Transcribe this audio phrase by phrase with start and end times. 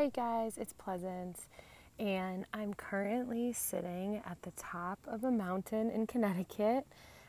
[0.00, 1.46] Hey guys, it's Pleasance,
[1.98, 6.86] and I'm currently sitting at the top of a mountain in Connecticut.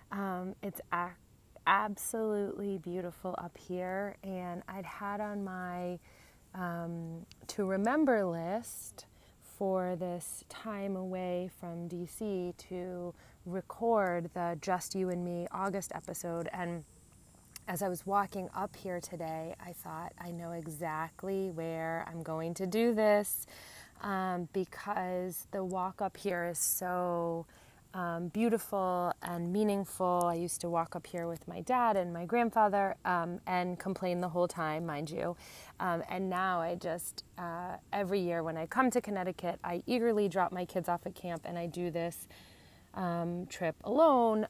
[0.09, 0.79] Um, it's
[1.67, 5.99] absolutely beautiful up here, and I'd had on my
[6.55, 9.05] um, to remember list
[9.57, 13.13] for this time away from DC to
[13.45, 16.47] record the Just You and Me August episode.
[16.53, 16.85] And
[17.71, 22.53] as I was walking up here today, I thought, I know exactly where I'm going
[22.55, 23.47] to do this
[24.01, 27.45] um, because the walk up here is so
[27.93, 30.23] um, beautiful and meaningful.
[30.25, 34.19] I used to walk up here with my dad and my grandfather um, and complain
[34.19, 35.37] the whole time, mind you.
[35.79, 40.27] Um, and now I just, uh, every year when I come to Connecticut, I eagerly
[40.27, 42.27] drop my kids off at camp and I do this
[42.95, 44.45] um, trip alone.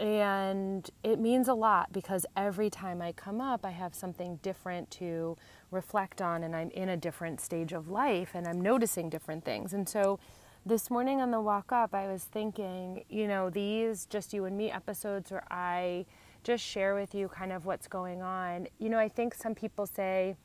[0.00, 4.90] And it means a lot because every time I come up, I have something different
[4.92, 5.36] to
[5.70, 9.74] reflect on, and I'm in a different stage of life and I'm noticing different things.
[9.74, 10.18] And so,
[10.64, 14.56] this morning on the walk up, I was thinking, you know, these just you and
[14.56, 16.04] me episodes where I
[16.44, 18.68] just share with you kind of what's going on.
[18.78, 20.36] You know, I think some people say,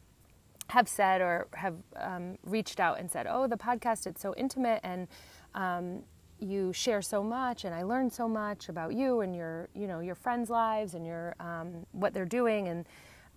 [0.70, 4.80] have said or have um, reached out and said, oh, the podcast, it's so intimate
[4.84, 5.08] and
[5.54, 6.04] um,
[6.40, 10.00] you share so much and I learn so much about you and your, you know,
[10.00, 12.68] your friends' lives and your, um, what they're doing.
[12.68, 12.86] And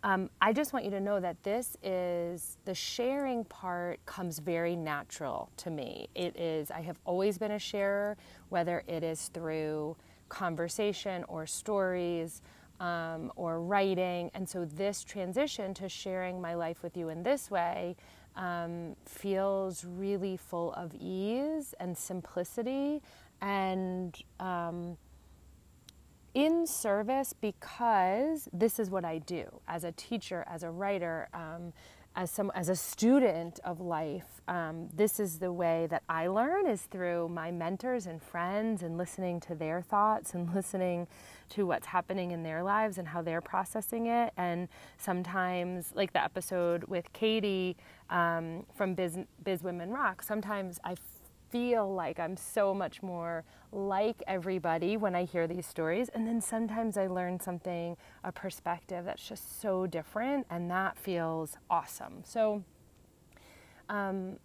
[0.03, 4.77] um, I just want you to know that this is the sharing part comes very
[4.77, 6.09] natural to me.
[6.15, 8.17] It is, I have always been a sharer,
[8.49, 9.97] whether it is through
[10.29, 12.43] conversation or stories
[12.81, 14.31] um, or writing.
[14.35, 17.97] And so, this transition to sharing my life with you in this way
[18.37, 23.03] um, feels really full of ease and simplicity
[23.41, 24.97] and um,
[26.35, 31.73] in service because this is what I do as a teacher, as a writer, um,
[32.17, 34.41] as some as a student of life.
[34.49, 38.97] Um, this is the way that I learn is through my mentors and friends and
[38.97, 41.07] listening to their thoughts and listening
[41.51, 44.33] to what's happening in their lives and how they're processing it.
[44.37, 47.77] And sometimes, like the episode with Katie
[48.11, 50.95] um, from Biz, Biz Women Rock, sometimes I
[51.51, 56.09] feel like I'm so much more like everybody when I hear these stories.
[56.11, 61.57] And then sometimes I learn something, a perspective that's just so different, and that feels
[61.71, 62.23] awesome.
[62.25, 62.63] So,
[63.89, 64.39] um,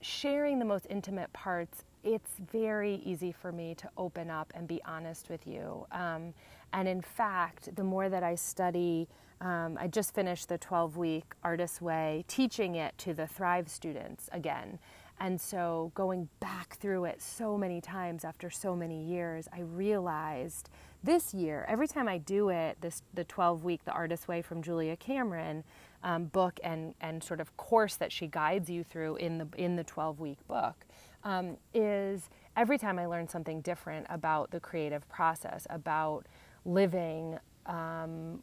[0.00, 4.80] sharing the most intimate parts, it's very easy for me to open up and be
[4.84, 5.86] honest with you.
[5.92, 6.34] Um,
[6.72, 9.08] and in fact, the more that I study,
[9.40, 14.28] um, I just finished the 12 week Artist Way, teaching it to the Thrive students
[14.32, 14.78] again.
[15.20, 20.70] And so, going back through it so many times after so many years, I realized
[21.02, 24.62] this year, every time I do it, this the 12 week The Artist Way from
[24.62, 25.64] Julia Cameron
[26.02, 29.76] um, book and and sort of course that she guides you through in the in
[29.76, 30.86] the 12 week book,
[31.28, 36.26] um, is every time I learn something different about the creative process, about
[36.64, 37.38] living.
[37.66, 38.42] Um,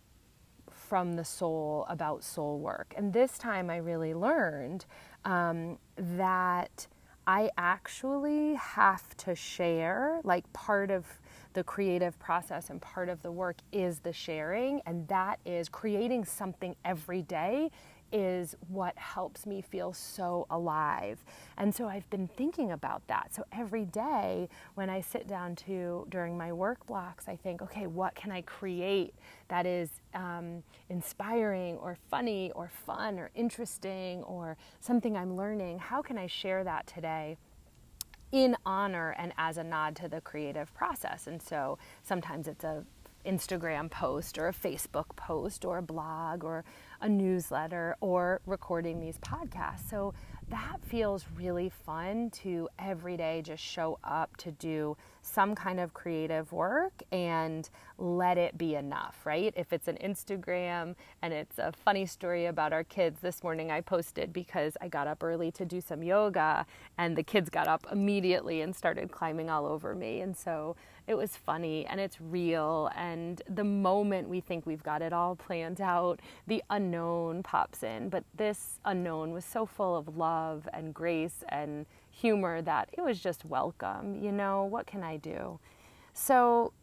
[0.71, 2.93] from the soul about soul work.
[2.97, 4.85] And this time I really learned
[5.23, 6.87] um, that
[7.25, 11.05] I actually have to share, like part of
[11.55, 16.25] the creative process and part of the work is the sharing, and that is creating
[16.25, 17.71] something every day
[18.11, 21.23] is what helps me feel so alive.
[21.57, 23.33] And so I've been thinking about that.
[23.33, 27.87] So every day when I sit down to during my work blocks, I think, okay,
[27.87, 29.13] what can I create
[29.47, 35.79] that is um, inspiring or funny or fun or interesting or something I'm learning?
[35.79, 37.37] How can I share that today?
[38.35, 41.25] In honor and as a nod to the creative process.
[41.25, 42.83] And so sometimes it's a
[43.25, 46.65] Instagram post or a Facebook post or a blog or
[46.99, 49.89] a newsletter or recording these podcasts.
[49.89, 50.13] So
[50.49, 55.93] that feels really fun to every day just show up to do some kind of
[55.93, 59.53] creative work and let it be enough, right?
[59.55, 63.81] If it's an Instagram and it's a funny story about our kids, this morning I
[63.81, 66.65] posted because I got up early to do some yoga
[66.97, 70.21] and the kids got up immediately and started climbing all over me.
[70.21, 70.75] And so
[71.07, 72.89] it was funny and it's real.
[72.95, 78.09] And the moment we think we've got it all planned out, the unknown pops in.
[78.09, 83.19] But this unknown was so full of love and grace and humor that it was
[83.19, 84.15] just welcome.
[84.23, 85.59] You know, what can I do?
[86.13, 86.73] So,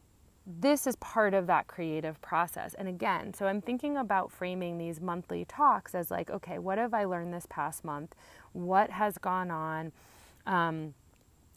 [0.44, 2.75] this is part of that creative process.
[2.75, 6.93] And again, so I'm thinking about framing these monthly talks as like, okay, what have
[6.93, 8.14] I learned this past month?
[8.52, 9.93] What has gone on?
[10.44, 10.94] Um,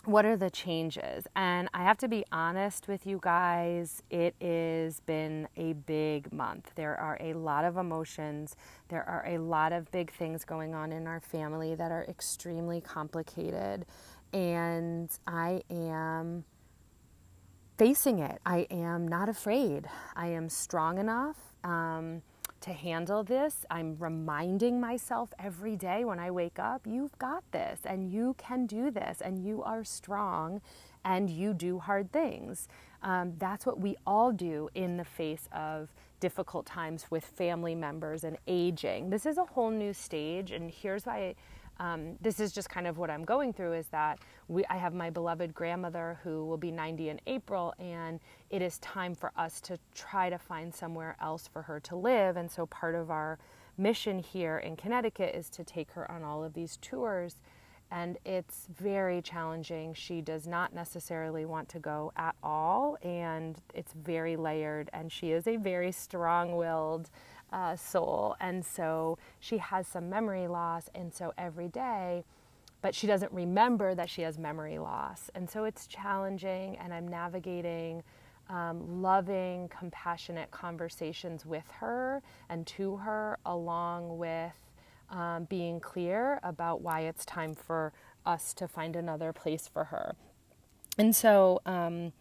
[0.06, 1.28] what are the changes?
[1.36, 6.72] And I have to be honest with you guys, it has been a big month.
[6.76, 8.56] There are a lot of emotions,
[8.90, 12.82] there are a lot of big things going on in our family that are extremely
[12.82, 13.86] complicated.
[14.34, 16.46] And I am
[17.78, 18.40] facing it.
[18.46, 19.88] I am not afraid.
[20.16, 21.38] I am strong enough.
[21.64, 22.22] Um,
[22.66, 23.66] to handle this.
[23.70, 28.66] I'm reminding myself every day when I wake up, you've got this and you can
[28.66, 30.62] do this and you are strong
[31.04, 32.68] and you do hard things.
[33.04, 38.24] Um, that's what we all do in the face of difficult times with family members
[38.24, 39.12] and aging.
[39.12, 41.36] This is a whole new stage, and here's why
[41.80, 44.94] um, this is just kind of what I'm going through is that we, I have
[44.94, 48.20] my beloved grandmother who will be 90 in April, and
[48.50, 52.38] it is time for us to try to find somewhere else for her to live.
[52.38, 53.40] And so part of our
[53.78, 57.36] mission here in Connecticut is to take her on all of these tours.
[57.92, 59.94] And it's very challenging.
[59.94, 64.90] She does not necessarily want to go at all, and it's very layered.
[64.92, 67.10] And she is a very strong willed
[67.52, 68.36] uh, soul.
[68.40, 70.90] And so she has some memory loss.
[70.94, 72.24] And so every day,
[72.82, 75.32] but she doesn't remember that she has memory loss.
[75.34, 78.04] And so it's challenging, and I'm navigating
[78.48, 84.54] um, loving, compassionate conversations with her and to her, along with
[85.10, 87.92] um, being clear about why it's time for
[88.26, 90.16] us to find another place for her.
[90.98, 92.14] And so, um,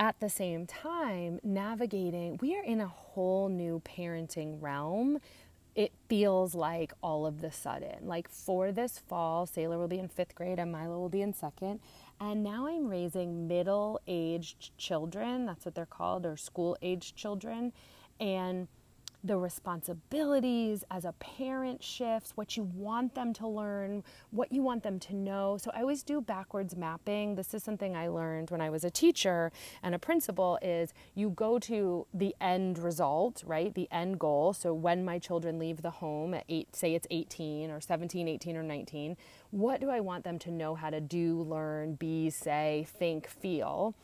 [0.00, 5.18] at the same time, navigating, we are in a whole new parenting realm.
[5.74, 10.08] It feels like all of the sudden, like for this fall, Sailor will be in
[10.08, 11.80] fifth grade and Milo will be in second.
[12.18, 17.74] And now I'm raising middle aged children, that's what they're called, or school aged children.
[18.18, 18.68] And
[19.22, 24.82] the responsibilities as a parent shifts, what you want them to learn, what you want
[24.82, 25.58] them to know.
[25.60, 27.34] So I always do backwards mapping.
[27.34, 29.52] This is something I learned when I was a teacher
[29.82, 33.74] and a principal is you go to the end result, right?
[33.74, 34.52] The end goal.
[34.52, 38.56] So when my children leave the home at 8 say it's 18 or 17, 18
[38.56, 39.16] or 19,
[39.50, 43.94] what do I want them to know how to do, learn, be, say, think, feel?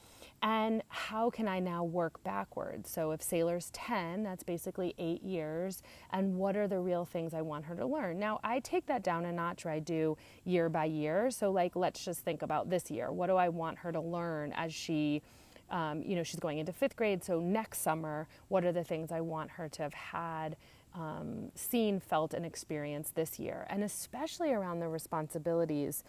[0.42, 2.90] And how can I now work backwards?
[2.90, 5.82] So if Sailor's 10, that's basically eight years.
[6.12, 8.18] And what are the real things I want her to learn?
[8.18, 11.30] Now, I take that down a notch, or I do year by year.
[11.30, 13.10] So, like, let's just think about this year.
[13.10, 15.22] What do I want her to learn as she,
[15.70, 17.24] um, you know, she's going into fifth grade.
[17.24, 20.56] So, next summer, what are the things I want her to have had?
[20.94, 26.02] Um, seen, felt, and experienced this year, and especially around the responsibilities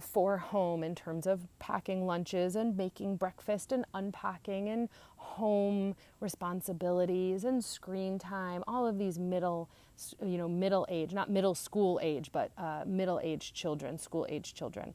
[0.00, 7.44] for home in terms of packing lunches and making breakfast and unpacking and home responsibilities
[7.44, 9.68] and screen time all of these middle
[10.24, 14.54] you know middle age not middle school age but uh, middle age children school age
[14.54, 14.94] children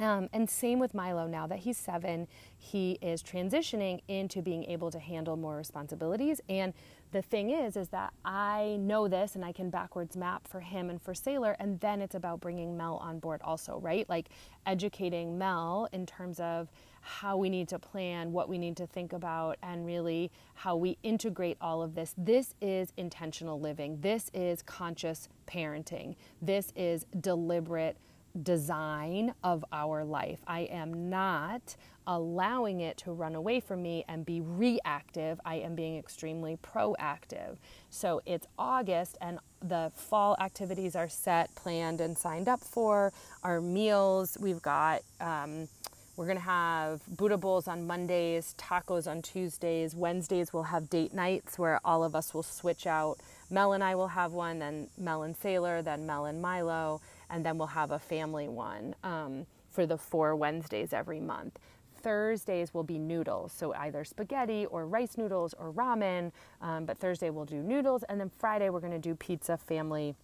[0.00, 2.26] um, and same with Milo now that he's seven,
[2.56, 6.40] he is transitioning into being able to handle more responsibilities.
[6.48, 6.72] And
[7.12, 10.90] the thing is, is that I know this and I can backwards map for him
[10.90, 11.56] and for Sailor.
[11.58, 14.08] And then it's about bringing Mel on board also, right?
[14.08, 14.28] Like
[14.66, 16.70] educating Mel in terms of
[17.00, 20.98] how we need to plan, what we need to think about, and really how we
[21.02, 22.14] integrate all of this.
[22.16, 23.98] This is intentional living.
[24.00, 26.14] This is conscious parenting.
[26.42, 27.96] This is deliberate
[28.42, 30.40] design of our life.
[30.46, 35.40] I am not allowing it to run away from me and be reactive.
[35.44, 37.56] I am being extremely proactive.
[37.90, 43.12] So it's August and the fall activities are set, planned, and signed up for.
[43.42, 45.02] Our meals, we've got.
[45.20, 45.68] Um,
[46.16, 49.94] we're going to have Buddha bowls on Mondays, tacos on Tuesdays.
[49.94, 53.18] Wednesdays, we'll have date nights where all of us will switch out.
[53.48, 57.44] Mel and I will have one, then Mel and Sailor, then Mel and Milo and
[57.44, 61.58] then we'll have a family one um, for the four Wednesdays every month.
[62.02, 66.32] Thursdays will be noodles, so either spaghetti or rice noodles or ramen,
[66.62, 70.14] um, but Thursday we'll do noodles, and then Friday we're going to do pizza family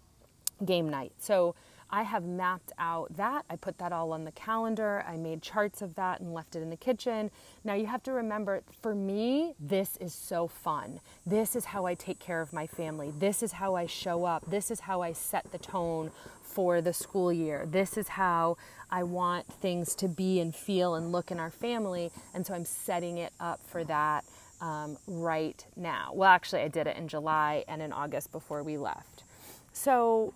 [0.64, 1.12] game night.
[1.18, 1.54] So
[1.90, 3.44] I have mapped out that.
[3.48, 5.04] I put that all on the calendar.
[5.06, 7.30] I made charts of that and left it in the kitchen.
[7.64, 11.00] Now you have to remember for me, this is so fun.
[11.24, 13.12] This is how I take care of my family.
[13.16, 14.50] This is how I show up.
[14.50, 16.10] This is how I set the tone
[16.42, 17.66] for the school year.
[17.70, 18.56] This is how
[18.90, 22.10] I want things to be and feel and look in our family.
[22.34, 24.24] And so I'm setting it up for that
[24.60, 26.12] um, right now.
[26.14, 29.24] Well, actually, I did it in July and in August before we left.
[29.72, 30.32] So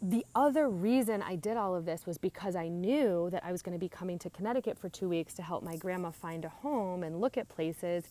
[0.00, 3.62] the other reason I did all of this was because I knew that I was
[3.62, 6.48] going to be coming to Connecticut for two weeks to help my grandma find a
[6.48, 8.04] home and look at places.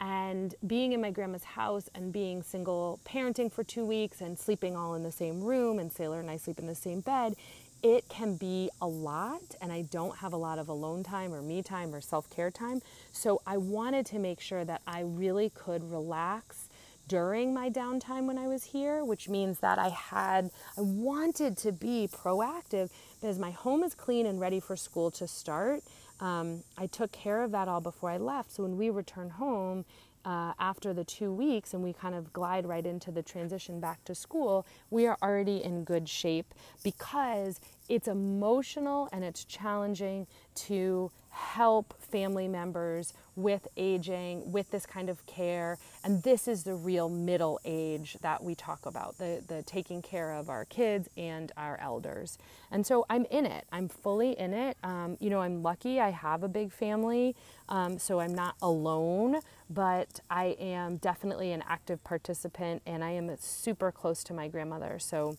[0.00, 4.76] And being in my grandma's house and being single parenting for two weeks and sleeping
[4.76, 7.34] all in the same room, and Sailor and I sleep in the same bed,
[7.82, 11.42] it can be a lot, and I don't have a lot of alone time or
[11.42, 12.80] me time or self care time.
[13.12, 16.63] So I wanted to make sure that I really could relax
[17.08, 21.72] during my downtime when I was here, which means that I had, I wanted to
[21.72, 25.82] be proactive because my home is clean and ready for school to start.
[26.20, 28.52] Um, I took care of that all before I left.
[28.52, 29.84] So when we return home,
[30.24, 34.02] uh, after the two weeks and we kind of glide right into the transition back
[34.04, 41.10] to school, we are already in good shape because it's emotional and it's challenging to
[41.34, 45.76] help family members with aging, with this kind of care.
[46.04, 50.32] And this is the real middle age that we talk about the, the taking care
[50.32, 52.38] of our kids and our elders.
[52.70, 54.76] And so I'm in it, I'm fully in it.
[54.84, 57.34] Um, you know, I'm lucky I have a big family,
[57.68, 63.34] um, so I'm not alone, but I am definitely an active participant and I am
[63.40, 65.00] super close to my grandmother.
[65.00, 65.36] So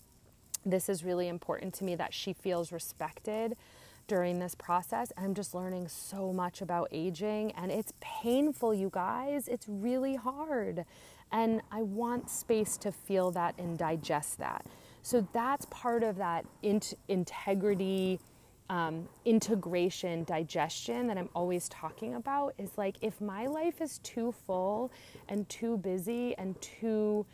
[0.66, 3.56] this is really important to me that she feels respected
[4.08, 5.12] during this process.
[5.18, 9.48] I'm just learning so much about aging, and it's painful, you guys.
[9.48, 10.86] It's really hard.
[11.32, 14.66] And I want space to feel that and digest that.
[15.02, 16.46] So that's part of that
[17.08, 18.20] integrity,
[18.70, 24.34] um, integration, digestion that I'm always talking about is like if my life is too
[24.48, 24.92] full
[25.30, 27.26] and too busy and too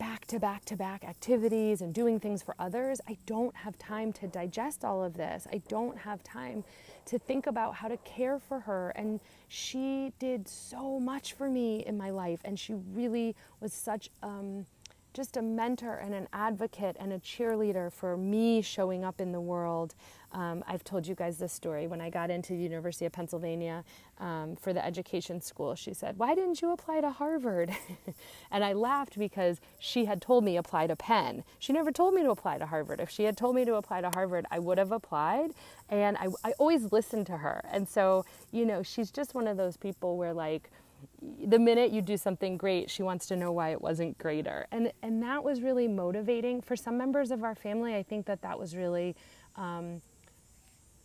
[0.00, 4.14] back to back to back activities and doing things for others, I don't have time
[4.14, 5.46] to digest all of this.
[5.52, 6.64] I don't have time
[7.04, 8.90] to think about how to care for her.
[8.96, 12.40] And she did so much for me in my life.
[12.46, 14.64] And she really was such um,
[15.12, 19.40] just a mentor and an advocate and a cheerleader for me showing up in the
[19.40, 19.94] world
[20.32, 21.86] um, I've told you guys this story.
[21.86, 23.84] When I got into the University of Pennsylvania
[24.18, 27.72] um, for the education school, she said, Why didn't you apply to Harvard?
[28.50, 31.42] and I laughed because she had told me apply to Penn.
[31.58, 33.00] She never told me to apply to Harvard.
[33.00, 35.50] If she had told me to apply to Harvard, I would have applied.
[35.88, 37.62] And I, I always listened to her.
[37.70, 40.70] And so, you know, she's just one of those people where, like,
[41.44, 44.66] the minute you do something great, she wants to know why it wasn't greater.
[44.70, 46.60] And, and that was really motivating.
[46.60, 49.16] For some members of our family, I think that that was really.
[49.56, 50.02] Um,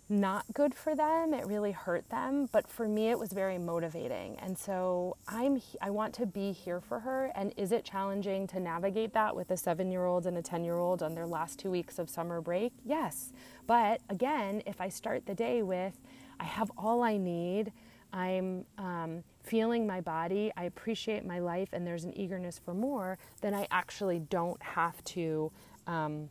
[0.08, 1.34] not good for them.
[1.34, 2.48] It really hurt them.
[2.52, 4.38] But for me, it was very motivating.
[4.40, 7.32] And so I'm, I want to be here for her.
[7.36, 10.64] And is it challenging to navigate that with a seven year old and a 10
[10.64, 12.74] year old on their last two weeks of summer break?
[12.84, 13.34] Yes.
[13.66, 16.00] But again, if I start the day with,
[16.40, 17.72] I have all I need,
[18.14, 23.18] I'm um, feeling my body, I appreciate my life, and there's an eagerness for more,
[23.42, 25.52] then I actually don't have to.
[25.88, 26.30] Um,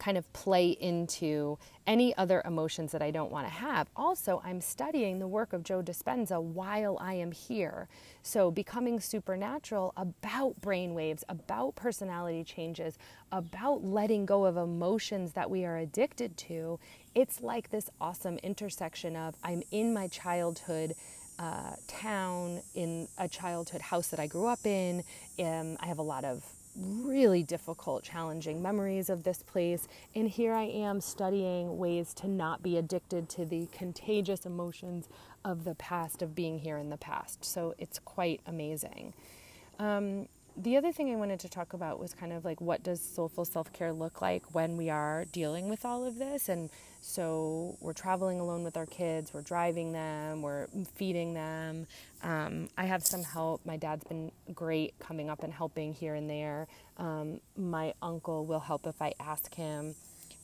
[0.00, 3.86] kind of play into any other emotions that I don't want to have.
[3.94, 7.86] Also, I'm studying the work of Joe Dispenza while I am here.
[8.22, 12.98] So, becoming supernatural about brain waves, about personality changes,
[13.30, 16.80] about letting go of emotions that we are addicted to,
[17.14, 20.94] it's like this awesome intersection of I'm in my childhood.
[21.38, 25.02] Uh, town in a childhood house that I grew up in.
[25.38, 26.44] Um, I have a lot of
[26.76, 29.88] really difficult, challenging memories of this place.
[30.14, 35.08] And here I am studying ways to not be addicted to the contagious emotions
[35.44, 37.44] of the past, of being here in the past.
[37.44, 39.14] So it's quite amazing.
[39.78, 43.00] Um, the other thing I wanted to talk about was kind of like what does
[43.00, 46.48] soulful self care look like when we are dealing with all of this?
[46.48, 51.86] And so we're traveling alone with our kids, we're driving them, we're feeding them.
[52.22, 53.64] Um, I have some help.
[53.64, 56.68] My dad's been great coming up and helping here and there.
[56.98, 59.94] Um, my uncle will help if I ask him.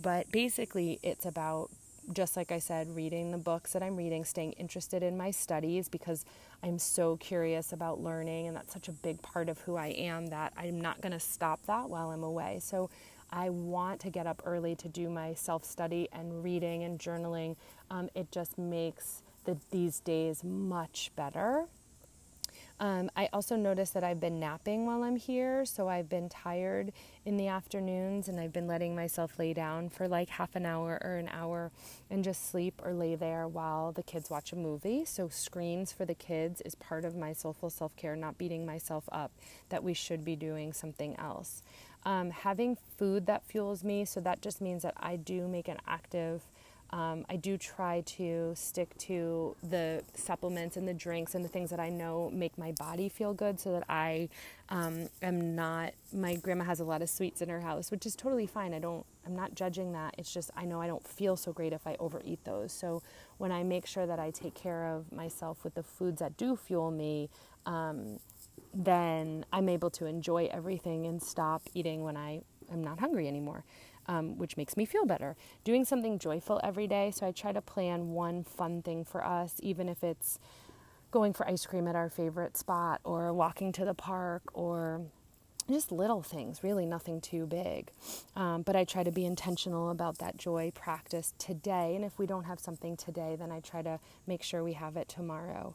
[0.00, 1.70] But basically, it's about
[2.12, 5.88] just like I said, reading the books that I'm reading, staying interested in my studies
[5.88, 6.24] because
[6.62, 10.28] I'm so curious about learning, and that's such a big part of who I am
[10.28, 12.60] that I'm not going to stop that while I'm away.
[12.62, 12.90] So
[13.36, 17.56] I want to get up early to do my self study and reading and journaling.
[17.90, 21.66] Um, it just makes the, these days much better.
[22.80, 26.92] Um, I also notice that I've been napping while I'm here, so I've been tired
[27.24, 30.98] in the afternoons and I've been letting myself lay down for like half an hour
[31.02, 31.70] or an hour
[32.10, 35.04] and just sleep or lay there while the kids watch a movie.
[35.04, 39.08] So, screens for the kids is part of my soulful self care, not beating myself
[39.12, 39.32] up
[39.68, 41.62] that we should be doing something else.
[42.06, 45.78] Um, having food that fuels me, so that just means that I do make an
[45.86, 46.40] active
[46.90, 51.70] um, I do try to stick to the supplements and the drinks and the things
[51.70, 54.28] that I know make my body feel good so that I
[54.68, 58.14] um, am not, my grandma has a lot of sweets in her house, which is
[58.14, 58.72] totally fine.
[58.72, 60.14] I don't, I'm not judging that.
[60.16, 62.72] It's just, I know I don't feel so great if I overeat those.
[62.72, 63.02] So
[63.38, 66.54] when I make sure that I take care of myself with the foods that do
[66.54, 67.30] fuel me,
[67.66, 68.20] um,
[68.74, 72.42] then I'm able to enjoy everything and stop eating when I
[72.72, 73.64] am not hungry anymore.
[74.08, 75.36] um, which makes me feel better.
[75.64, 77.10] Doing something joyful every day.
[77.10, 80.38] So I try to plan one fun thing for us, even if it's
[81.10, 85.02] going for ice cream at our favorite spot or walking to the park or
[85.70, 87.90] just little things, really nothing too big.
[88.36, 91.96] Um, but I try to be intentional about that joy practice today.
[91.96, 94.96] And if we don't have something today, then I try to make sure we have
[94.96, 95.74] it tomorrow.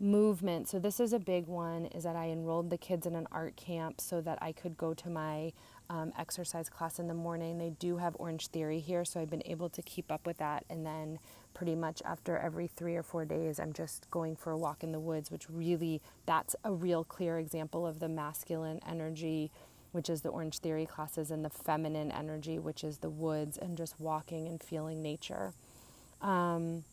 [0.00, 0.68] Movement.
[0.68, 3.56] So, this is a big one is that I enrolled the kids in an art
[3.56, 5.52] camp so that I could go to my
[5.90, 7.58] um, exercise class in the morning.
[7.58, 10.64] They do have Orange Theory here, so I've been able to keep up with that.
[10.70, 11.18] And then
[11.52, 14.92] pretty much after every three or four days, I'm just going for a walk in
[14.92, 19.50] the woods, which really, that's a real clear example of the masculine energy,
[19.90, 23.76] which is the Orange Theory classes, and the feminine energy, which is the woods and
[23.76, 25.54] just walking and feeling nature.
[26.22, 26.84] Um,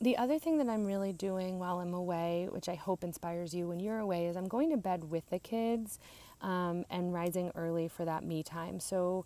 [0.00, 3.68] the other thing that I'm really doing while I'm away, which I hope inspires you
[3.68, 5.98] when you're away, is I'm going to bed with the kids
[6.42, 8.80] um, and rising early for that me time.
[8.80, 9.24] So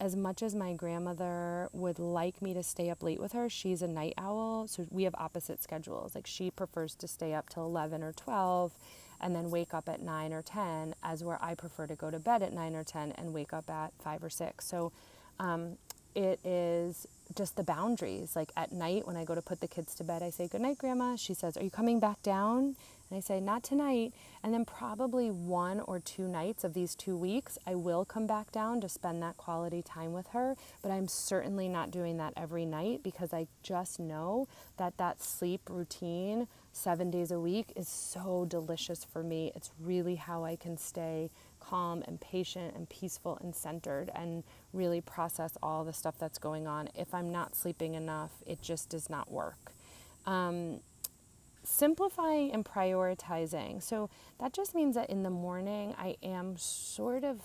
[0.00, 3.82] as much as my grandmother would like me to stay up late with her, she's
[3.82, 6.14] a night owl, so we have opposite schedules.
[6.14, 8.72] Like she prefers to stay up till 11 or 12
[9.20, 12.18] and then wake up at 9 or 10, as where I prefer to go to
[12.18, 14.64] bed at 9 or 10 and wake up at 5 or 6.
[14.64, 14.92] So
[15.38, 15.76] um,
[16.16, 18.34] it is just the boundaries.
[18.34, 20.62] Like at night when I go to put the kids to bed, I say, Good
[20.62, 21.16] night, Grandma.
[21.16, 22.74] She says, Are you coming back down?
[23.10, 24.14] And I say, Not tonight.
[24.42, 28.50] And then probably one or two nights of these two weeks, I will come back
[28.50, 30.56] down to spend that quality time with her.
[30.82, 35.68] But I'm certainly not doing that every night because I just know that that sleep
[35.68, 39.52] routine seven days a week is so delicious for me.
[39.54, 41.30] It's really how I can stay
[41.68, 46.66] calm and patient and peaceful and centered and really process all the stuff that's going
[46.66, 46.88] on.
[46.94, 49.72] If I'm not sleeping enough, it just does not work.
[50.26, 50.80] Um,
[51.64, 53.82] simplifying and prioritizing.
[53.82, 54.08] So
[54.40, 57.40] that just means that in the morning I am sort of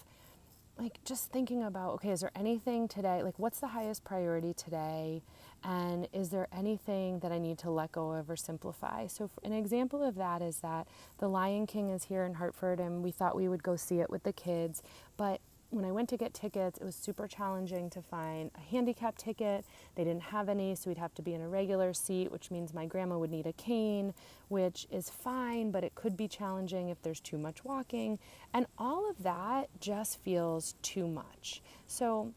[0.77, 3.23] like just thinking about okay, is there anything today?
[3.23, 5.21] Like, what's the highest priority today?
[5.63, 9.07] And is there anything that I need to let go of or simplify?
[9.07, 10.87] So, an example of that is that
[11.19, 14.09] The Lion King is here in Hartford, and we thought we would go see it
[14.09, 14.81] with the kids,
[15.17, 15.39] but
[15.71, 19.65] when I went to get tickets, it was super challenging to find a handicap ticket.
[19.95, 22.73] They didn't have any, so we'd have to be in a regular seat, which means
[22.73, 24.13] my grandma would need a cane,
[24.49, 28.19] which is fine, but it could be challenging if there's too much walking.
[28.53, 31.61] And all of that just feels too much.
[31.87, 32.33] So,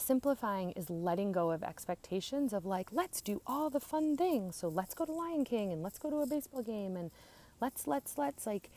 [0.00, 4.56] simplifying is letting go of expectations of like, let's do all the fun things.
[4.56, 7.10] So, let's go to Lion King and let's go to a baseball game and
[7.60, 8.70] let's, let's, let's like,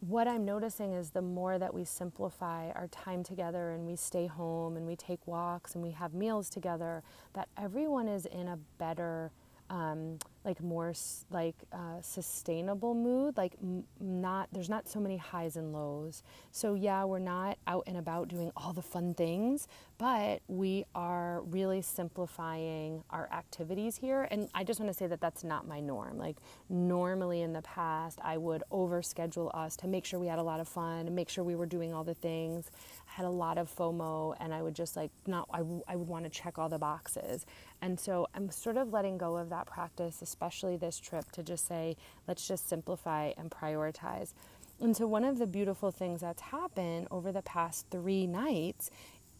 [0.00, 4.26] what I'm noticing is the more that we simplify our time together and we stay
[4.26, 7.02] home and we take walks and we have meals together,
[7.34, 9.30] that everyone is in a better
[9.68, 10.92] um, like more
[11.30, 13.54] like uh, sustainable mood like
[14.00, 16.22] not there's not so many highs and lows.
[16.50, 21.42] So yeah we're not out and about doing all the fun things but we are
[21.42, 24.26] really simplifying our activities here.
[24.30, 26.18] And i just want to say that that's not my norm.
[26.18, 30.42] Like normally in the past i would overschedule us to make sure we had a
[30.42, 32.70] lot of fun make sure we were doing all the things.
[33.06, 36.08] Had a lot of FOMO and I would just like not I, w- I would
[36.08, 37.44] want to check all the boxes.
[37.82, 41.66] And so I'm sort of letting go of that practice, especially this trip, to just
[41.66, 41.96] say,
[42.28, 44.34] let's just simplify and prioritize.
[44.80, 48.90] And so, one of the beautiful things that's happened over the past three nights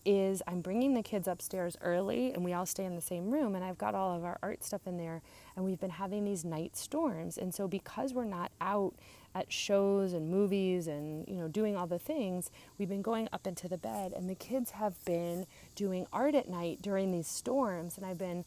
[0.05, 3.55] is I'm bringing the kids upstairs early and we all stay in the same room
[3.55, 5.21] and I've got all of our art stuff in there
[5.57, 8.95] and we've been having these night storms and so because we're not out
[9.35, 13.47] at shows and movies and you know doing all the things we've been going up
[13.47, 17.97] into the bed and the kids have been doing art at night during these storms
[17.97, 18.45] and I've been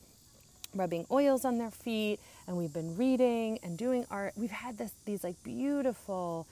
[0.76, 4.34] rubbing oils on their feet and we've been reading and doing art.
[4.36, 6.48] We've had this these like beautiful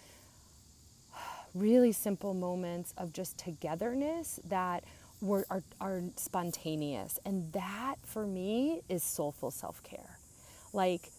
[1.54, 4.84] really simple moments of just togetherness that
[5.22, 10.18] were are, are spontaneous and that for me is soulful self-care.
[10.74, 11.10] Like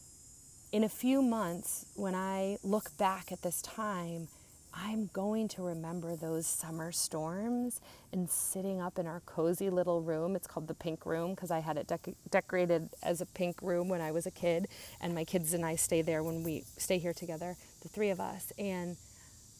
[0.73, 4.29] in a few months, when I look back at this time,
[4.75, 10.35] I'm going to remember those summer storms and sitting up in our cozy little room.
[10.35, 13.91] It's called the pink room because I had it dec- decorated as a pink room
[13.91, 14.67] when I was a kid,
[14.99, 18.19] and my kids and I stay there when we stay here together, the three of
[18.19, 18.51] us.
[18.59, 18.97] And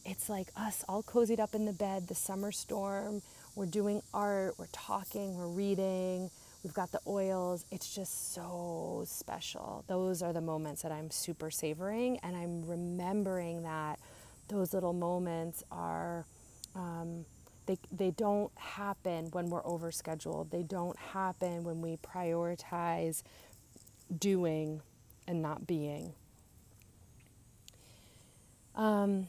[0.05, 3.21] it's like us all cozied up in the bed, the summer storm.
[3.55, 6.31] We're doing art, we're talking, we're reading,
[6.63, 7.65] We've got the oils.
[7.71, 9.83] It's just so special.
[9.87, 13.99] Those are the moments that I'm super savoring, and I'm remembering that
[14.47, 16.25] those little moments are.
[16.75, 17.25] Um,
[17.65, 20.49] they, they don't happen when we're overscheduled.
[20.49, 23.23] They don't happen when we prioritize
[24.19, 24.81] doing
[25.27, 26.13] and not being.
[28.75, 29.27] Um,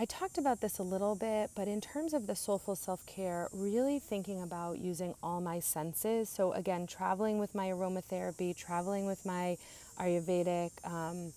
[0.00, 3.48] I talked about this a little bit, but in terms of the soulful self care,
[3.52, 6.28] really thinking about using all my senses.
[6.28, 9.56] So, again, traveling with my aromatherapy, traveling with my
[9.98, 11.32] Ayurvedic, um,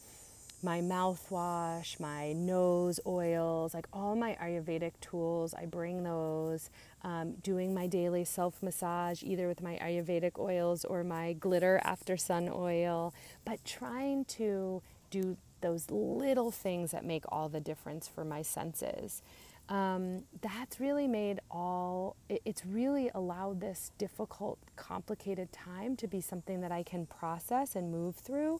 [0.62, 6.69] my mouthwash, my nose oils, like all my Ayurvedic tools, I bring those.
[7.04, 12.15] Um, doing my daily self massage, either with my Ayurvedic oils or my glitter after
[12.15, 13.12] sun oil,
[13.43, 19.21] but trying to do those little things that make all the difference for my senses.
[19.69, 26.19] Um, that's really made all, it, it's really allowed this difficult, complicated time to be
[26.19, 28.60] something that I can process and move through.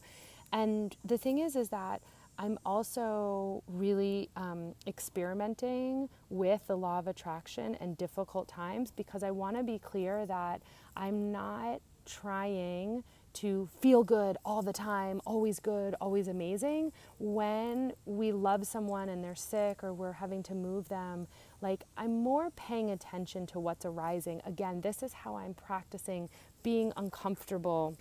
[0.54, 2.02] And the thing is, is that
[2.38, 9.32] I'm also really um, experimenting with the law of attraction and difficult times because I
[9.32, 10.62] want to be clear that
[10.96, 16.92] I'm not trying to feel good all the time, always good, always amazing.
[17.20, 21.28] When we love someone and they're sick or we're having to move them,
[21.62, 24.42] like I'm more paying attention to what's arising.
[24.46, 26.30] Again, this is how I'm practicing
[26.64, 27.98] being uncomfortable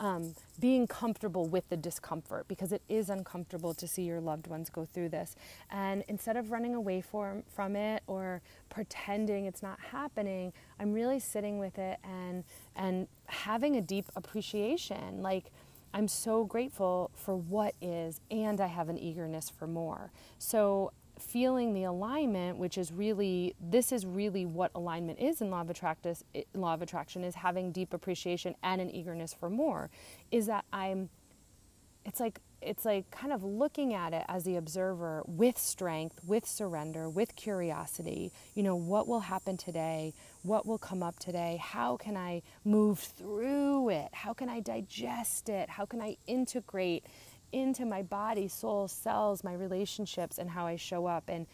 [0.00, 4.70] um, being comfortable with the discomfort because it is uncomfortable to see your loved ones
[4.70, 5.36] go through this.
[5.70, 11.20] And instead of running away from, from it or pretending it's not happening, I'm really
[11.20, 15.22] sitting with it and, and having a deep appreciation.
[15.22, 15.52] Like,
[15.92, 20.12] I'm so grateful for what is, and I have an eagerness for more.
[20.38, 25.60] So feeling the alignment, which is really this is really what alignment is in law
[25.60, 26.16] of attraction.
[26.34, 29.90] Eh, law of attraction is having deep appreciation and an eagerness for more.
[30.30, 31.10] Is that I'm.
[32.04, 36.46] It's like it's like kind of looking at it as the observer with strength, with
[36.46, 38.32] surrender, with curiosity.
[38.54, 40.12] You know, what will happen today?
[40.42, 41.58] What will come up today?
[41.60, 44.08] How can I move through it?
[44.12, 45.70] How can I digest it?
[45.70, 47.04] How can I integrate
[47.52, 51.24] into my body, soul, cells, my relationships, and how I show up.
[51.28, 51.46] And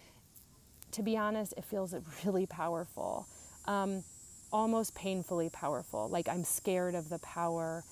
[0.92, 3.26] to be honest, it feels really powerful,
[3.66, 4.04] um,
[4.52, 6.09] almost painfully powerful.
[6.09, 7.85] Like I'm scared of the power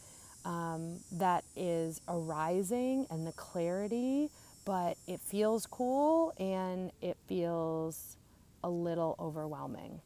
[0.44, 4.30] um, that is arising and the clarity,
[4.64, 8.16] but it feels cool and it feels
[8.62, 10.00] a little overwhelming.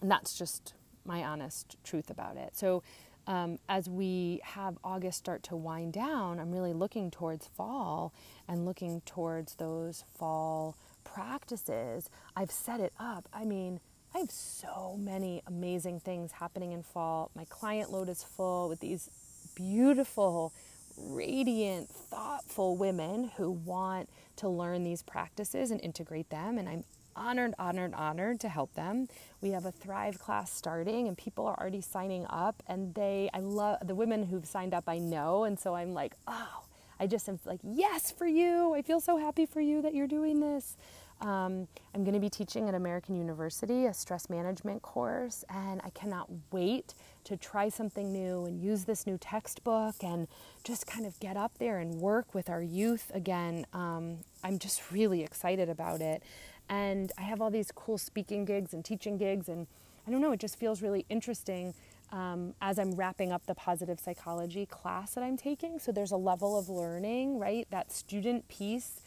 [0.00, 0.74] And that's just
[1.04, 2.56] my honest truth about it.
[2.56, 2.82] So
[3.26, 8.12] um, as we have August start to wind down, I'm really looking towards fall
[8.48, 12.08] and looking towards those fall practices.
[12.36, 13.28] I've set it up.
[13.32, 13.80] I mean,
[14.14, 17.30] I have so many amazing things happening in fall.
[17.34, 19.10] My client load is full with these
[19.54, 20.52] beautiful,
[20.96, 26.58] radiant, thoughtful women who want to learn these practices and integrate them.
[26.58, 26.84] And I'm
[27.16, 29.08] honored, honored, honored to help them.
[29.40, 32.62] We have a Thrive class starting, and people are already signing up.
[32.66, 35.44] And they, I love the women who've signed up, I know.
[35.44, 36.64] And so I'm like, oh,
[36.98, 38.74] I just am like, yes, for you.
[38.74, 40.76] I feel so happy for you that you're doing this.
[41.20, 45.90] Um, I'm going to be teaching at American University a stress management course, and I
[45.90, 50.28] cannot wait to try something new and use this new textbook and
[50.62, 53.66] just kind of get up there and work with our youth again.
[53.72, 56.22] Um, I'm just really excited about it.
[56.68, 59.66] And I have all these cool speaking gigs and teaching gigs, and
[60.06, 61.74] I don't know, it just feels really interesting
[62.12, 65.78] um, as I'm wrapping up the positive psychology class that I'm taking.
[65.78, 67.66] So there's a level of learning, right?
[67.70, 69.00] That student piece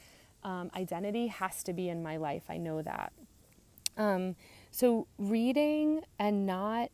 [0.43, 2.43] um, identity has to be in my life.
[2.50, 3.13] I know that.
[3.98, 4.36] Um,
[4.72, 6.89] so reading and not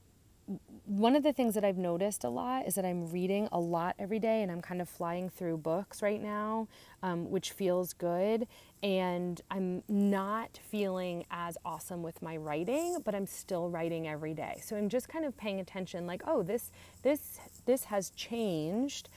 [0.86, 3.95] one of the things that I've noticed a lot is that I'm reading a lot
[3.98, 6.67] every day and I'm kind of flying through books right now,
[7.02, 8.48] um, which feels good.
[8.84, 14.62] And I'm not feeling as awesome with my writing, but I'm still writing every day.
[14.63, 16.71] So I'm just kind of paying attention like, oh, this,
[17.02, 19.10] this, this has changed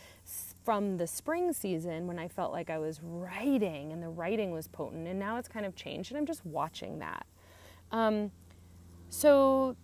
[0.64, 4.68] from the spring season when I felt like I was writing and the writing was
[4.68, 5.06] potent.
[5.06, 7.26] And now it's kind of changed and I'm just watching that.
[7.92, 8.30] Um,
[9.10, 9.76] so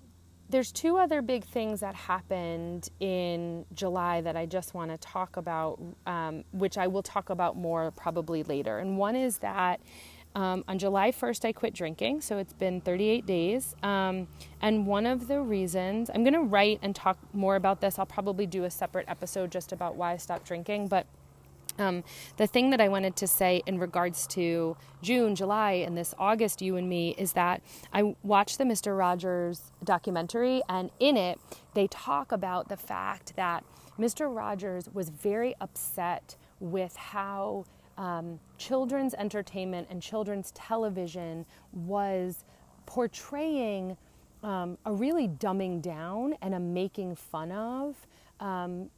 [0.55, 5.37] there's two other big things that happened in July that I just want to talk
[5.37, 8.79] about, um, which I will talk about more probably later.
[8.79, 9.81] And one is that
[10.37, 13.75] um, on July 1st, I quit drinking, so it's been 38 days.
[13.83, 14.29] Um,
[14.63, 17.99] and one of the reasons, I'm going to write and talk more about this.
[17.99, 21.09] I'll probably do a separate episode just about why I stopped drinking, but
[21.79, 22.05] um,
[22.37, 26.63] the thing that I wanted to say in regards to June, July, and this August,
[26.63, 28.97] you and me, is that I watched the Mr.
[28.97, 31.39] Rogers documentary, and in it,
[31.75, 33.65] they talk about the fact that
[33.99, 34.35] Mr.
[34.35, 37.65] Rogers was very upset with how
[37.97, 42.45] um, children's entertainment and children's television was
[42.87, 43.97] portraying
[44.43, 47.97] um, a really dumbing down and a making fun of
[48.41, 48.91] um,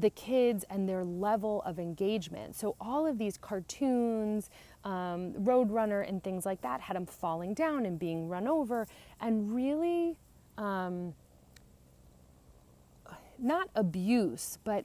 [0.00, 2.56] the kids and their level of engagement.
[2.56, 4.50] So all of these cartoons,
[4.84, 8.86] um, Roadrunner and things like that had them falling down and being run over,
[9.20, 10.16] and really
[10.56, 11.14] um,
[13.38, 14.84] not abuse, but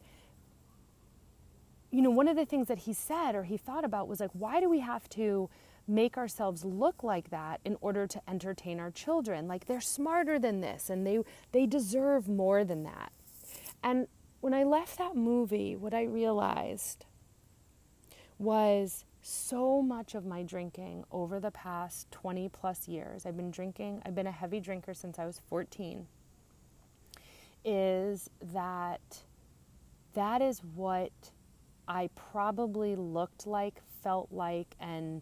[1.89, 4.31] you know, one of the things that he said or he thought about was like,
[4.33, 5.49] why do we have to
[5.87, 9.47] make ourselves look like that in order to entertain our children?
[9.47, 11.19] Like they're smarter than this and they
[11.53, 13.11] they deserve more than that.
[13.81, 14.07] And
[14.41, 17.05] when I left that movie, what I realized
[18.39, 23.25] was so much of my drinking over the past 20 plus years.
[23.25, 26.07] I've been drinking, I've been a heavy drinker since I was 14.
[27.65, 29.23] Is that
[30.13, 31.11] that is what
[31.87, 35.21] I probably looked like, felt like, and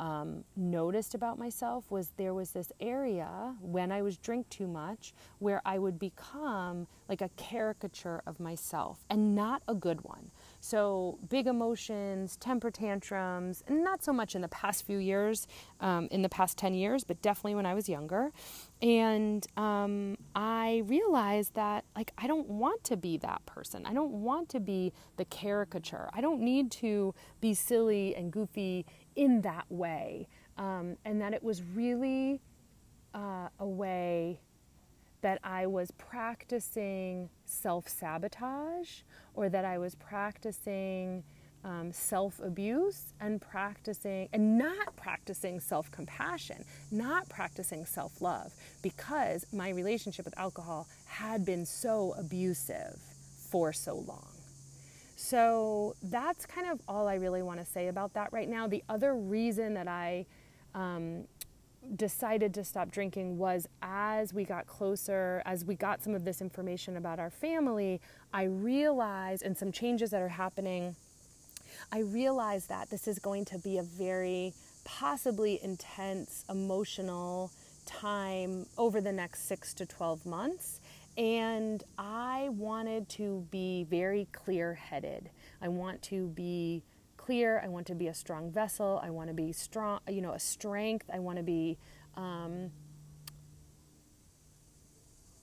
[0.00, 5.14] um, noticed about myself was there was this area when I was drink too much
[5.38, 10.30] where I would become like a caricature of myself and not a good one.
[10.60, 15.46] So, big emotions, temper tantrums, and not so much in the past few years,
[15.80, 18.32] um, in the past 10 years, but definitely when I was younger.
[18.82, 23.86] And um, I realized that, like, I don't want to be that person.
[23.86, 26.10] I don't want to be the caricature.
[26.12, 30.28] I don't need to be silly and goofy in that way.
[30.58, 32.40] Um, and that it was really
[33.14, 34.40] uh, a way
[35.22, 39.00] that I was practicing self sabotage
[39.34, 41.24] or that I was practicing
[41.64, 48.52] um, self abuse and practicing and not practicing self compassion, not practicing self love
[48.82, 53.00] because my relationship with alcohol had been so abusive
[53.50, 54.35] for so long.
[55.16, 58.68] So that's kind of all I really want to say about that right now.
[58.68, 60.26] The other reason that I
[60.74, 61.24] um,
[61.94, 66.42] decided to stop drinking was as we got closer, as we got some of this
[66.42, 68.00] information about our family,
[68.32, 70.96] I realized, and some changes that are happening,
[71.90, 74.52] I realized that this is going to be a very
[74.84, 77.50] possibly intense emotional
[77.86, 80.80] time over the next six to 12 months.
[81.16, 85.30] And I wanted to be very clear headed.
[85.62, 86.82] I want to be
[87.16, 87.60] clear.
[87.64, 89.00] I want to be a strong vessel.
[89.02, 91.08] I want to be strong, you know, a strength.
[91.12, 91.78] I want to be,
[92.16, 92.70] um,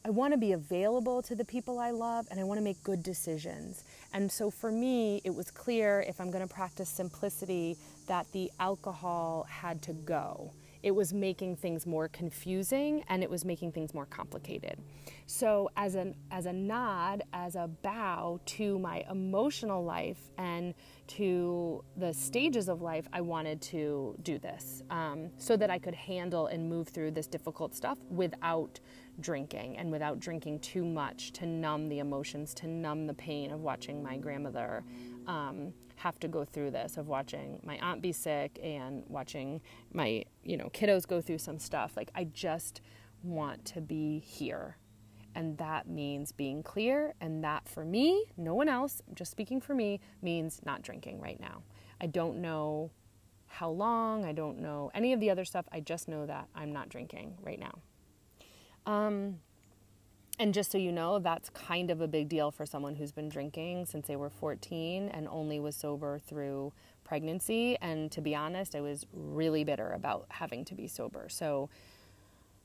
[0.05, 2.81] I want to be available to the people I love and I want to make
[2.83, 3.83] good decisions.
[4.13, 8.51] And so for me, it was clear if I'm going to practice simplicity that the
[8.59, 10.51] alcohol had to go
[10.83, 14.77] it was making things more confusing and it was making things more complicated.
[15.25, 20.73] So, as, an, as a nod, as a bow to my emotional life and
[21.07, 25.95] to the stages of life, I wanted to do this um, so that I could
[25.95, 28.79] handle and move through this difficult stuff without
[29.21, 33.61] drinking and without drinking too much to numb the emotions, to numb the pain of
[33.61, 34.83] watching my grandmother.
[35.27, 39.61] Um, have to go through this of watching my aunt be sick and watching
[39.93, 41.93] my you know kiddos go through some stuff.
[41.95, 42.81] Like i just
[43.23, 44.77] want to be here.
[45.33, 47.13] And that means being clear.
[47.21, 51.21] And that for me no one else I'm just speaking for me means not drinking
[51.21, 51.63] right now.
[52.01, 52.91] I don't know
[53.47, 54.25] how long.
[54.25, 55.65] I don't know any of the other stuff.
[55.71, 57.75] I just know that i'm not drinking right now.
[58.85, 59.39] Um,
[60.39, 63.29] and just so you know, that's kind of a big deal for someone who's been
[63.29, 67.77] drinking since they were 14 and only was sober through pregnancy.
[67.81, 71.27] And to be honest, I was really bitter about having to be sober.
[71.29, 71.69] So,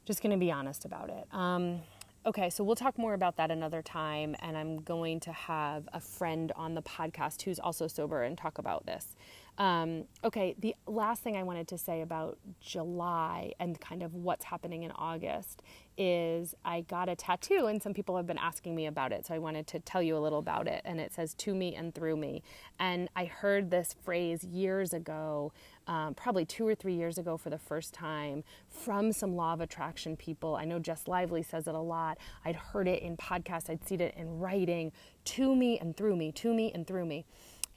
[0.07, 1.27] just going to be honest about it.
[1.33, 1.83] Um,
[2.25, 4.35] okay, so we'll talk more about that another time.
[4.41, 8.57] And I'm going to have a friend on the podcast who's also sober and talk
[8.57, 9.15] about this.
[9.59, 14.45] Um, okay, the last thing I wanted to say about July and kind of what's
[14.45, 15.63] happening in August
[15.97, 19.35] is I got a tattoo, and some people have been asking me about it, so
[19.35, 20.81] I wanted to tell you a little about it.
[20.85, 22.45] And it says "to me and through me,"
[22.79, 25.53] and I heard this phrase years ago,
[25.89, 29.61] um, probably two or three years ago, for the first time from some law of
[29.61, 30.55] attraction people.
[30.55, 32.19] I know Jess Lively says it a lot.
[32.45, 34.93] I'd heard it in podcasts, I'd seen it in writing.
[35.25, 37.27] To me and through me, to me and through me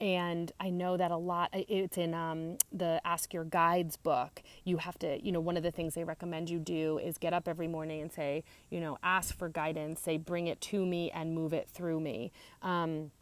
[0.02, 1.50] and I know that a lot.
[1.52, 4.42] It's in um, the Ask Your Guides book.
[4.64, 7.32] You have to, you know, one of the things they recommend you do is get
[7.32, 10.00] up every morning and say, you know, ask for guidance.
[10.00, 12.32] Say, bring it to me and move it through me.
[12.62, 13.12] Um,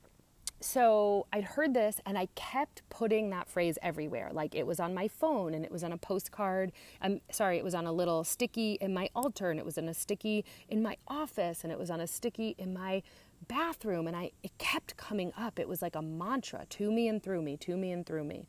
[0.62, 4.30] so I'd heard this and I kept putting that phrase everywhere.
[4.32, 6.72] Like it was on my phone and it was on a postcard.
[7.02, 9.88] I'm sorry, it was on a little sticky in my altar and it was on
[9.88, 13.02] a sticky in my office and it was on a sticky in my
[13.48, 15.58] bathroom and I it kept coming up.
[15.58, 18.46] It was like a mantra to me and through me, to me and through me.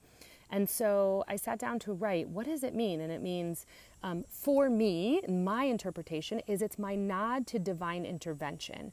[0.51, 2.99] And so I sat down to write, what does it mean?
[2.99, 3.65] And it means,
[4.03, 8.91] um, for me, my interpretation is it's my nod to divine intervention.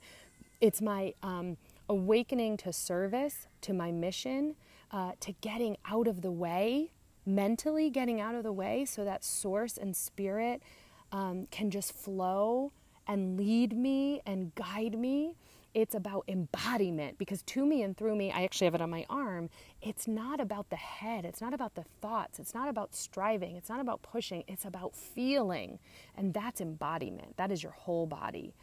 [0.61, 1.57] It's my um,
[1.89, 4.55] awakening to service, to my mission,
[4.93, 6.93] uh, to getting out of the way,
[7.27, 10.63] mentally getting out of the way so that source and spirit
[11.11, 12.73] um, can just flow
[13.07, 15.35] and lead me and guide me.
[15.79, 19.07] It's about embodiment because to me and through me, I actually have it on my
[19.09, 19.49] arm.
[19.81, 23.69] It's not about the head, it's not about the thoughts, it's not about striving, it's
[23.69, 25.79] not about pushing, it's about feeling.
[26.17, 27.37] And that's embodiment.
[27.37, 28.57] That is your whole body.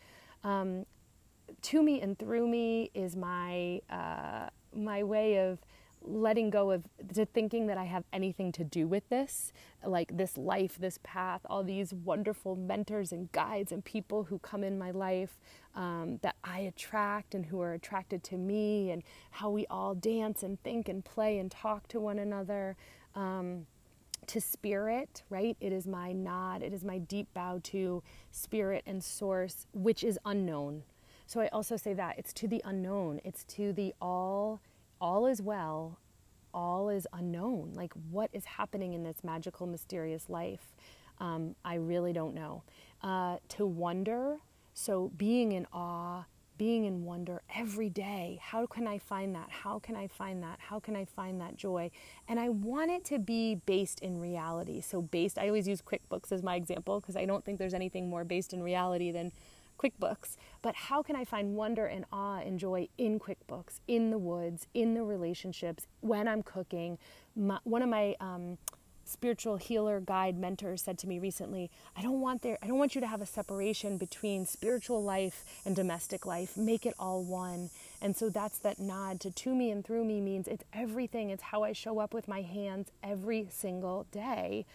[0.43, 0.85] Um,
[1.61, 5.59] to me and through me is my uh, my way of
[6.07, 9.51] letting go of to thinking that I have anything to do with this,
[9.85, 14.63] like this life, this path, all these wonderful mentors and guides and people who come
[14.63, 15.39] in my life
[15.75, 20.43] um, that I attract and who are attracted to me, and how we all dance
[20.43, 22.77] and think and play and talk to one another.
[23.13, 23.67] Um,
[24.27, 25.55] to spirit, right?
[25.61, 30.17] It is my nod, it is my deep bow to spirit and source, which is
[30.25, 30.81] unknown.
[31.27, 34.61] So I also say that it's to the unknown, it's to the all
[34.99, 35.99] all is well,
[36.53, 37.73] all is unknown.
[37.75, 40.73] Like what is happening in this magical, mysterious life?
[41.19, 42.63] Um, I really don't know.
[43.01, 44.37] Uh, to wonder,
[44.73, 46.23] so being in awe,
[46.57, 48.39] being in wonder every day.
[48.41, 49.49] How can I find that?
[49.49, 50.59] How can I find that?
[50.59, 51.91] How can I find that joy?
[52.27, 54.81] And I want it to be based in reality.
[54.81, 58.09] So, based, I always use QuickBooks as my example because I don't think there's anything
[58.09, 59.31] more based in reality than
[59.77, 64.17] QuickBooks, but how can I find wonder and awe and joy in QuickBooks, in the
[64.17, 66.97] woods, in the relationships, when I'm cooking?
[67.35, 68.57] My, one of my um,
[69.05, 72.95] spiritual healer guide mentors said to me recently, I don't want there I don't want
[72.95, 76.57] you to have a separation between spiritual life and domestic life.
[76.57, 77.69] Make it all one.
[78.01, 81.29] And so that's that nod to to me and through me means it's everything.
[81.29, 84.65] It's how I show up with my hands every single day.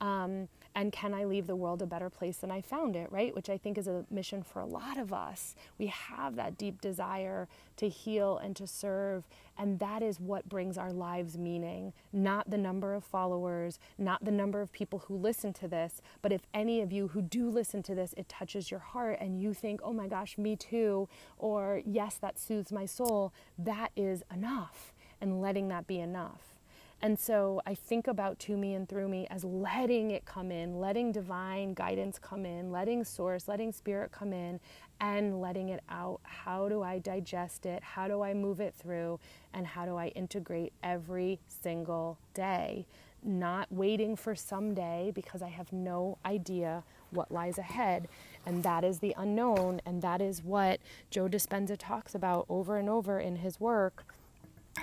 [0.00, 3.34] Um, and can I leave the world a better place than I found it, right?
[3.34, 5.54] Which I think is a mission for a lot of us.
[5.78, 9.24] We have that deep desire to heal and to serve,
[9.58, 14.30] and that is what brings our lives meaning, not the number of followers, not the
[14.30, 17.82] number of people who listen to this, but if any of you who do listen
[17.82, 21.82] to this, it touches your heart and you think, oh my gosh, me too, or
[21.84, 26.59] yes, that soothes my soul, that is enough, and letting that be enough.
[27.02, 30.78] And so I think about to me and through me as letting it come in,
[30.78, 34.60] letting divine guidance come in, letting source, letting spirit come in,
[35.00, 36.20] and letting it out.
[36.24, 37.82] How do I digest it?
[37.82, 39.18] How do I move it through?
[39.54, 42.86] And how do I integrate every single day?
[43.22, 48.08] Not waiting for someday because I have no idea what lies ahead.
[48.44, 49.80] And that is the unknown.
[49.86, 54.04] And that is what Joe Dispenza talks about over and over in his work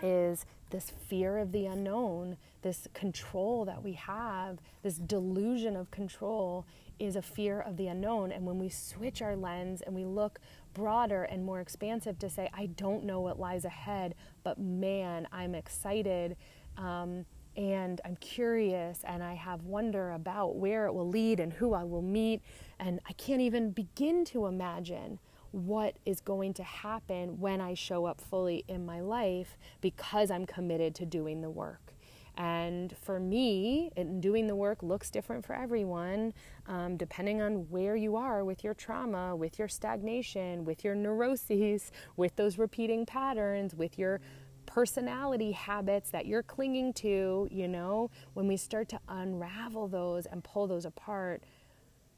[0.02, 6.66] is this fear of the unknown, this control that we have, this delusion of control
[7.00, 8.32] is a fear of the unknown.
[8.32, 10.40] And when we switch our lens and we look
[10.74, 15.56] broader and more expansive to say, I don't know what lies ahead, but man, I'm
[15.56, 16.36] excited.
[16.78, 17.26] Um,
[17.56, 21.84] and I'm curious and I have wonder about where it will lead and who I
[21.84, 22.42] will meet.
[22.80, 25.18] And I can't even begin to imagine
[25.58, 30.46] what is going to happen when I show up fully in my life because I'm
[30.46, 31.93] committed to doing the work.
[32.38, 33.89] And for me,
[34.20, 36.34] doing the work looks different for everyone,
[36.67, 41.91] um, depending on where you are with your trauma, with your stagnation, with your neuroses,
[42.15, 44.22] with those repeating patterns, with your
[44.67, 47.48] personality habits that you're clinging to.
[47.50, 51.41] You know, when we start to unravel those and pull those apart,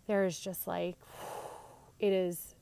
[0.08, 0.98] there's just like,
[2.00, 2.56] it is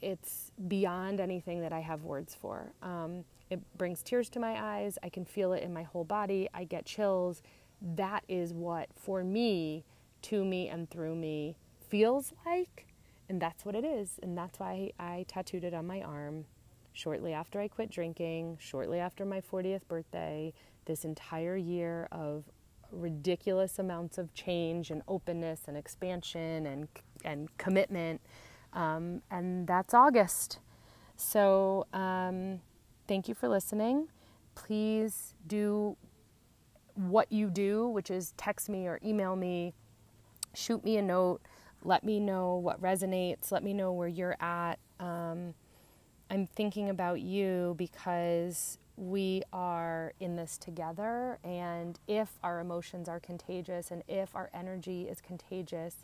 [0.00, 2.72] it's beyond anything that I have words for.
[2.82, 4.98] Um, it brings tears to my eyes.
[5.02, 6.48] I can feel it in my whole body.
[6.52, 7.42] I get chills.
[7.80, 9.84] That is what, for me,
[10.22, 11.56] to me, and through me,
[11.88, 12.86] feels like.
[13.28, 14.18] And that's what it is.
[14.22, 16.46] And that's why I tattooed it on my arm
[16.92, 20.52] shortly after I quit drinking, shortly after my 40th birthday,
[20.86, 22.44] this entire year of
[22.90, 26.88] ridiculous amounts of change and openness and expansion and,
[27.24, 28.20] and commitment.
[28.76, 30.60] Um, and that's August.
[31.16, 32.60] So um,
[33.08, 34.08] thank you for listening.
[34.54, 35.96] Please do
[36.94, 39.74] what you do, which is text me or email me,
[40.54, 41.40] shoot me a note,
[41.82, 44.78] let me know what resonates, let me know where you're at.
[45.00, 45.54] Um,
[46.30, 53.20] I'm thinking about you because we are in this together, and if our emotions are
[53.20, 55.96] contagious and if our energy is contagious,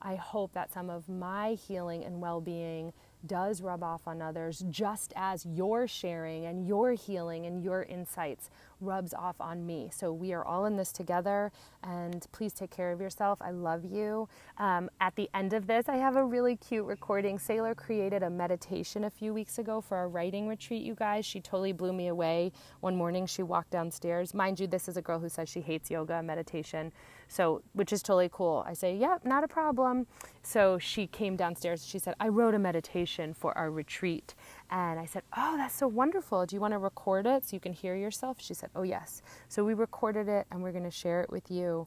[0.00, 2.92] I hope that some of my healing and well being
[3.26, 8.50] does rub off on others, just as your sharing and your healing and your insights
[8.80, 9.90] rubs off on me.
[9.92, 11.52] So we are all in this together,
[11.82, 13.38] and please take care of yourself.
[13.40, 14.28] I love you.
[14.58, 17.38] Um, at the end of this, I have a really cute recording.
[17.38, 21.24] Sailor created a meditation a few weeks ago for our writing retreat, you guys.
[21.24, 22.52] She totally blew me away.
[22.80, 24.34] One morning, she walked downstairs.
[24.34, 26.92] Mind you, this is a girl who says she hates yoga and meditation.
[27.28, 28.64] So, which is totally cool.
[28.66, 30.06] I say, yep, not a problem.
[30.42, 31.86] So she came downstairs.
[31.86, 34.34] She said, I wrote a meditation for our retreat.
[34.70, 36.44] And I said, Oh, that's so wonderful.
[36.46, 38.36] Do you want to record it so you can hear yourself?
[38.40, 39.22] She said, Oh, yes.
[39.48, 41.86] So we recorded it and we're going to share it with you.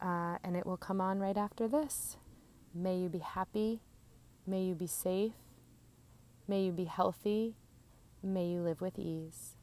[0.00, 2.16] Uh, and it will come on right after this.
[2.74, 3.80] May you be happy.
[4.46, 5.32] May you be safe.
[6.46, 7.56] May you be healthy.
[8.22, 9.54] May you live with ease.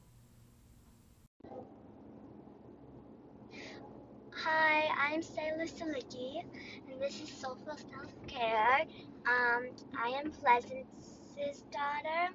[4.44, 6.44] Hi, I'm Sayla Salicki,
[6.92, 8.82] and this is Soulful Self Care.
[9.26, 12.34] Um, I am Pleasant's daughter,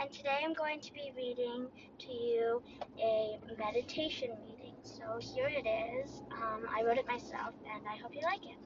[0.00, 1.66] and today I'm going to be reading
[2.00, 2.62] to you
[3.00, 4.74] a meditation reading.
[4.82, 6.22] So here it is.
[6.32, 8.58] Um, I wrote it myself, and I hope you like it.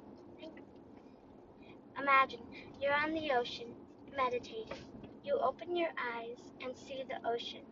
[2.01, 2.41] Imagine
[2.81, 3.69] you're on the ocean
[4.17, 4.79] meditating.
[5.25, 7.63] You open your eyes and see the ocean,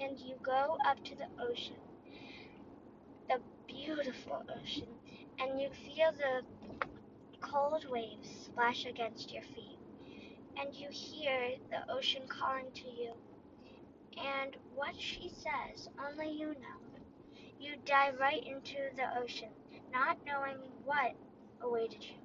[0.00, 1.76] and you go up to the ocean
[3.28, 4.88] the beautiful ocean,
[5.40, 6.42] and you feel the
[7.40, 9.77] cold waves splash against your feet,
[10.60, 13.12] and you hear the ocean calling to you.
[14.16, 16.78] And what she says, only you know.
[17.60, 19.50] You dive right into the ocean,
[19.92, 21.14] not knowing what
[21.60, 22.16] awaited you.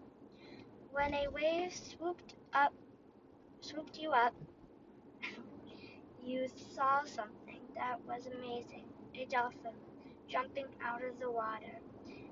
[0.92, 2.74] When a wave swooped up,
[3.62, 4.34] swooped you up,
[6.26, 8.86] you saw something that was amazing.
[9.16, 9.74] A dolphin
[10.28, 11.80] jumping out of the water,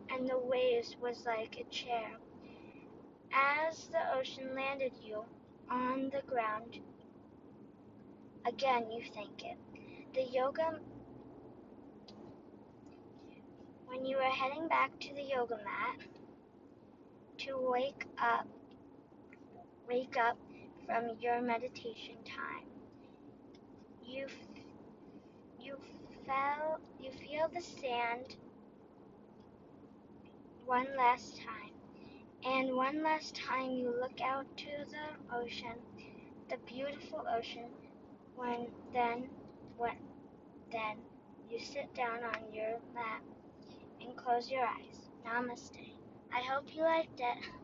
[0.10, 2.12] and the waves was like a chair.
[3.34, 5.24] As the ocean landed you
[5.72, 6.80] on the ground,
[8.45, 9.57] again you think it.
[10.13, 10.80] The yoga,
[13.88, 16.05] when you are heading back to the yoga mat
[17.39, 18.45] to wake up,
[19.88, 20.38] wake up
[20.86, 22.67] from your meditation time,
[24.05, 24.28] you
[25.63, 25.78] you
[26.26, 28.36] feel you feel the sand
[30.65, 31.70] one last time.
[32.46, 35.78] And one last time you look out to the ocean,
[36.50, 37.70] the beautiful ocean,
[38.36, 39.30] when then
[39.78, 39.94] when
[40.72, 40.98] then
[41.52, 43.22] you sit down on your lap
[44.02, 45.10] and close your eyes.
[45.26, 45.78] Namaste.
[46.34, 47.38] I hope you liked it.